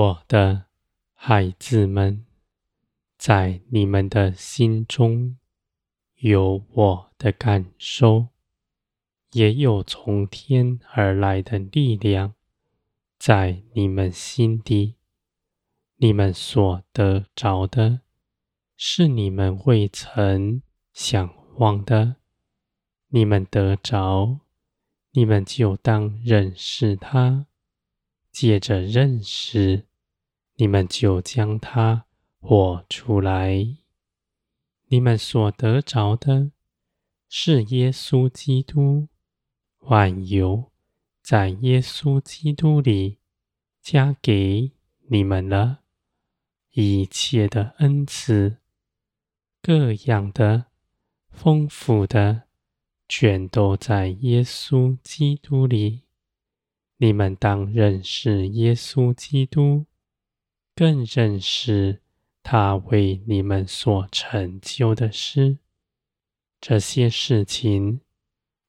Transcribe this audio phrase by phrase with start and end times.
[0.00, 0.64] 我的
[1.12, 2.24] 孩子们，
[3.18, 5.36] 在你们的心中
[6.20, 8.28] 有我的感受，
[9.32, 12.32] 也有从天而来的力量
[13.18, 14.94] 在你们心底。
[15.96, 18.00] 你们所得着的，
[18.78, 20.62] 是你们未曾
[20.94, 22.16] 想望的。
[23.08, 24.40] 你们得着，
[25.10, 27.48] 你们就当认识他。
[28.32, 29.88] 借着认识，
[30.60, 32.04] 你们就将它
[32.38, 33.66] 活出来。
[34.88, 36.50] 你们所得着的，
[37.30, 39.08] 是耶稣基督，
[39.78, 40.70] 万有
[41.22, 43.16] 在耶稣基督里
[43.80, 44.72] 加给
[45.08, 45.78] 你们了，
[46.72, 48.58] 一切的恩赐，
[49.62, 50.66] 各样的
[51.30, 52.42] 丰富的，
[53.08, 56.02] 全都在耶稣基督里。
[56.98, 59.86] 你们当认识耶稣基督，
[60.74, 62.00] 更认识
[62.42, 65.58] 他为你们所成就的事。
[66.60, 68.00] 这些事情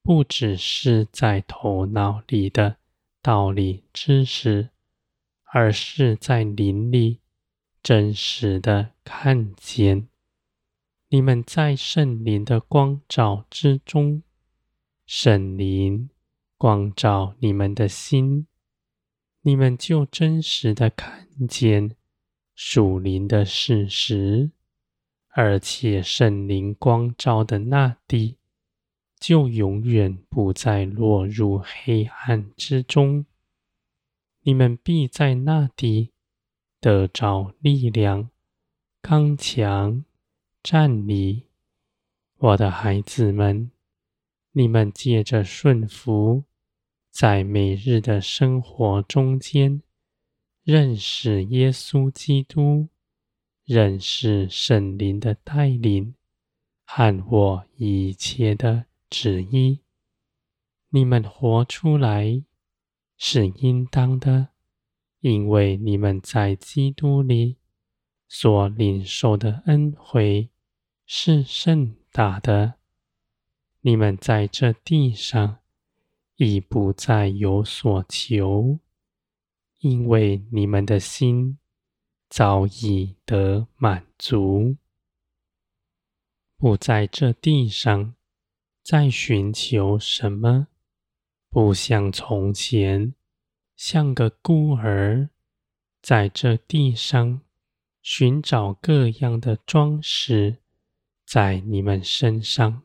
[0.01, 2.77] 不只是在头脑里的
[3.21, 4.69] 道理知识，
[5.45, 7.19] 而是在灵里
[7.83, 10.07] 真实的看见。
[11.09, 14.23] 你们在圣灵的光照之中，
[15.05, 16.09] 圣灵。
[16.57, 18.45] 光照你们的心，
[19.43, 21.95] 你们就真实的看见
[22.53, 24.51] 属灵的事实，
[25.29, 28.37] 而且圣灵光照的那地，
[29.19, 33.25] 就永远不再落入黑暗之中。
[34.43, 36.11] 你们必在那地
[36.79, 38.29] 得着力量，
[39.01, 40.05] 刚强
[40.61, 41.47] 站立。
[42.37, 43.71] 我的孩子们，
[44.51, 46.43] 你们借着顺服。
[47.11, 49.81] 在每日的生活中间，
[50.63, 52.87] 认识耶稣基督，
[53.65, 56.15] 认识圣灵的带领
[56.85, 59.81] 和我一切的旨意。
[60.89, 62.43] 你们活出来
[63.17, 64.47] 是应当的，
[65.19, 67.57] 因为你们在基督里
[68.29, 70.49] 所领受的恩惠
[71.05, 72.75] 是甚大的。
[73.81, 75.60] 你们在这地上。
[76.43, 78.79] 已不再有所求，
[79.77, 81.59] 因为你们的心
[82.29, 84.75] 早已得满足，
[86.57, 88.15] 不在这地上
[88.83, 90.67] 再寻求什么，
[91.51, 93.13] 不像从前，
[93.75, 95.29] 像个孤儿，
[96.01, 97.41] 在这地上
[98.01, 100.57] 寻找各样的装饰，
[101.23, 102.81] 在你们身上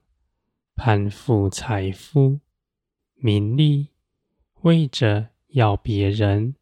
[0.75, 2.41] 攀附财富。
[3.17, 3.89] 名利，
[4.61, 6.55] 为着要别人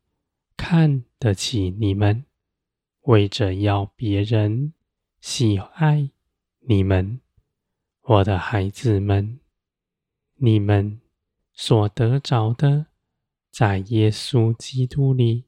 [0.56, 2.24] 看得起你们，
[3.02, 4.72] 为着要别人
[5.20, 6.10] 喜爱
[6.60, 7.20] 你们，
[8.02, 9.40] 我的孩子们，
[10.36, 11.00] 你们
[11.52, 12.86] 所得着的，
[13.50, 15.44] 在耶稣基督里，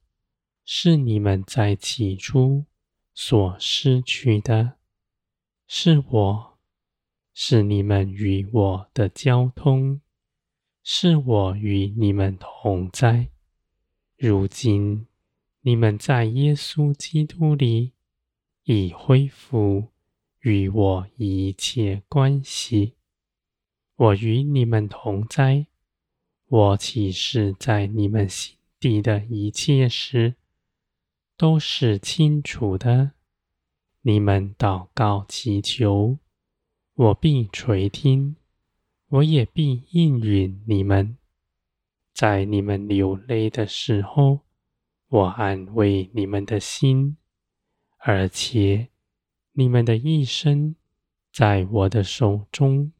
[0.64, 2.64] 是你们在起初
[3.14, 4.76] 所失去的，
[5.66, 6.58] 是我，
[7.32, 10.00] 是你们与我的交通。
[10.88, 13.28] 是我与你们同在。
[14.16, 15.08] 如今
[15.62, 17.94] 你们在耶稣基督里
[18.62, 19.88] 已恢复
[20.42, 22.94] 与我一切关系。
[23.96, 25.66] 我与你们同在，
[26.46, 30.36] 我启示在你们心底的一切事
[31.36, 33.10] 都是清楚的。
[34.02, 36.20] 你们祷告祈求，
[36.94, 38.36] 我必垂听。
[39.16, 41.16] 我也必应允你们，
[42.12, 44.40] 在你们流泪的时候，
[45.08, 47.16] 我安慰你们的心，
[47.98, 48.88] 而且
[49.52, 50.74] 你们的一生
[51.32, 52.92] 在我的手中。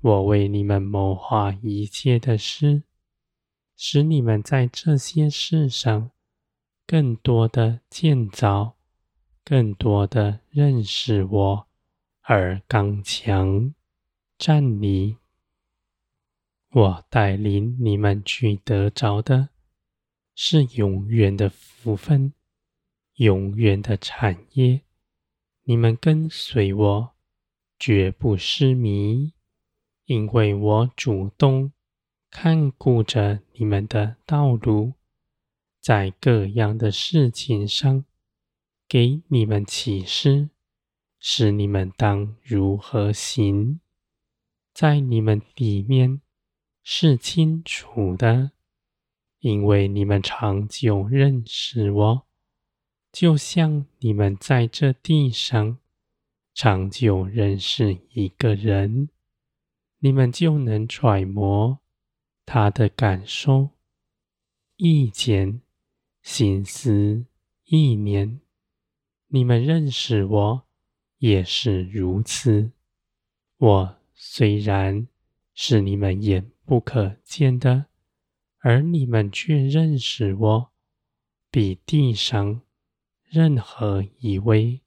[0.00, 2.84] 我为你们谋划一切的事，
[3.76, 6.10] 使你们在这些事上
[6.86, 8.76] 更多的建造，
[9.44, 11.66] 更多的认识我，
[12.22, 13.74] 而刚强
[14.38, 15.18] 站立。
[16.76, 19.50] 我带领你们去得着的，
[20.34, 22.32] 是永远的福分，
[23.14, 24.80] 永远的产业。
[25.62, 27.14] 你们跟随我，
[27.78, 29.34] 绝不失迷，
[30.06, 31.70] 因为我主动
[32.28, 34.94] 看顾着你们的道路，
[35.80, 38.04] 在各样的事情上
[38.88, 40.48] 给你们启示，
[41.20, 43.78] 使你们当如何行，
[44.72, 46.20] 在你们里面。
[46.86, 48.52] 是清楚的，
[49.40, 52.26] 因为你们长久认识我，
[53.10, 55.78] 就像你们在这地上
[56.52, 59.08] 长久认识一个人，
[60.00, 61.80] 你们就能揣摩
[62.44, 63.70] 他的感受、
[64.76, 65.62] 意见、
[66.20, 67.24] 心思、
[67.64, 68.42] 意念。
[69.28, 70.66] 你们认识我
[71.16, 72.72] 也是如此。
[73.56, 75.08] 我虽然
[75.54, 77.86] 是你们眼不可见的，
[78.58, 80.70] 而你们却认识我，
[81.50, 82.60] 比地上。
[83.28, 84.82] 任何一位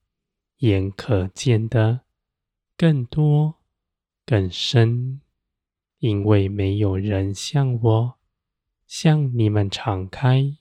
[0.59, 2.01] 眼可见的
[2.77, 3.55] 更多、
[4.25, 5.19] 更深，
[5.99, 8.19] 因为没有人像我
[8.85, 10.55] 向你们敞开，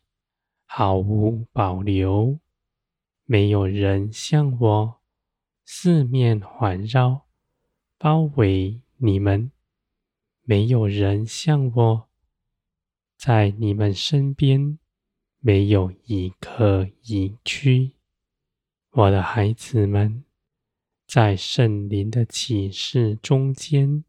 [0.65, 2.41] 毫无保留；
[3.25, 5.01] 没有人像我
[5.65, 7.27] 四面环绕，
[7.99, 9.53] 包围你们；
[10.47, 12.09] 没有人像我
[13.19, 14.79] 在你们身边。
[15.39, 17.93] 没有一刻隐居，
[18.91, 20.25] 我的孩子们，
[21.07, 24.03] 在圣灵的启示中间，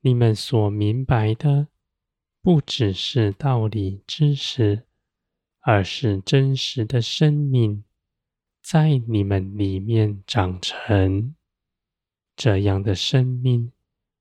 [0.00, 1.68] 你们所明白的
[2.40, 4.84] 不只是道理知识，
[5.60, 7.84] 而是真实的生命
[8.62, 11.34] 在你们里面长成。
[12.34, 13.70] 这样的生命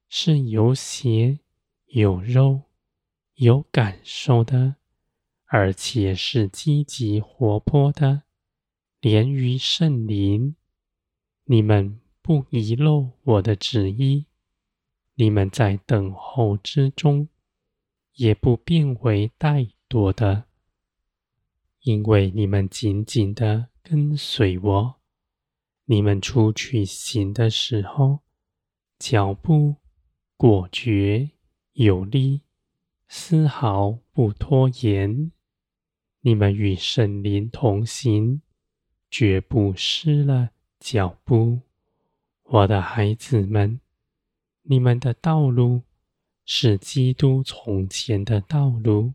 [0.10, 1.40] 是有血
[1.86, 2.64] 有肉
[3.36, 4.76] 有感受的。
[5.50, 8.24] 而且是积极活泼的，
[9.00, 10.58] 连于圣灵。
[11.46, 14.26] 你们不遗漏我的旨意，
[15.16, 17.30] 你们在等候之中，
[18.16, 20.48] 也不变为怠惰的，
[21.84, 24.96] 因为你们紧紧的跟随我。
[25.86, 28.20] 你们出去行的时候，
[29.00, 29.78] 脚步
[30.38, 31.32] 果决
[31.74, 32.42] 有力，
[33.08, 35.32] 丝毫不拖延。
[36.22, 38.44] 你们与圣灵同行，
[39.10, 41.62] 绝不失了脚步。
[42.44, 43.82] 我的孩子们，
[44.62, 45.82] 你们的道路
[46.46, 49.14] 是基督从前的道路。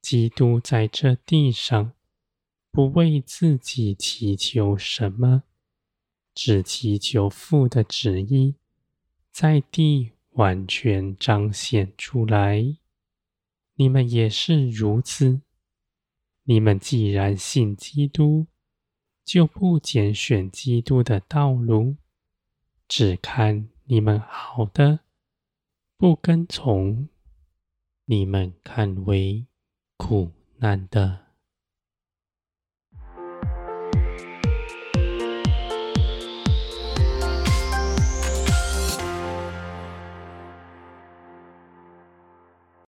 [0.00, 1.92] 基督在这地上
[2.70, 5.42] 不为自己祈求什么，
[6.34, 8.54] 只祈求父的旨意
[9.30, 12.76] 在地完全彰显出来。
[13.74, 15.42] 你们也是如此。
[16.44, 18.46] 你们既然信基督，
[19.24, 21.96] 就不拣选基督的道路，
[22.88, 25.00] 只看你们好的，
[25.96, 27.08] 不跟从，
[28.06, 29.46] 你们看为
[29.96, 31.29] 苦难的。